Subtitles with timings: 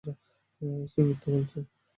[0.91, 1.59] সে মিথ্যা বলছে।